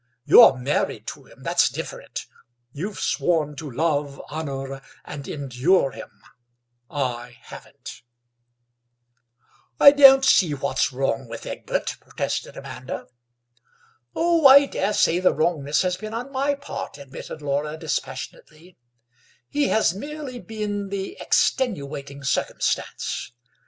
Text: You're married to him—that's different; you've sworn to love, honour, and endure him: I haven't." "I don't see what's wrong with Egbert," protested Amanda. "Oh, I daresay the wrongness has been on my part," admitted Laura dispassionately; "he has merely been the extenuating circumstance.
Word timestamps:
You're 0.25 0.57
married 0.57 1.05
to 1.09 1.25
him—that's 1.25 1.69
different; 1.69 2.25
you've 2.71 2.99
sworn 2.99 3.55
to 3.57 3.69
love, 3.69 4.19
honour, 4.31 4.81
and 5.05 5.27
endure 5.27 5.91
him: 5.91 6.09
I 6.89 7.37
haven't." 7.39 8.01
"I 9.79 9.91
don't 9.91 10.25
see 10.25 10.55
what's 10.55 10.91
wrong 10.91 11.27
with 11.29 11.45
Egbert," 11.45 11.97
protested 12.01 12.57
Amanda. 12.57 13.05
"Oh, 14.15 14.47
I 14.47 14.65
daresay 14.65 15.19
the 15.19 15.35
wrongness 15.35 15.83
has 15.83 15.97
been 15.97 16.15
on 16.15 16.31
my 16.31 16.55
part," 16.55 16.97
admitted 16.97 17.43
Laura 17.43 17.77
dispassionately; 17.77 18.77
"he 19.49 19.67
has 19.67 19.93
merely 19.93 20.39
been 20.39 20.89
the 20.89 21.15
extenuating 21.19 22.23
circumstance. 22.23 23.31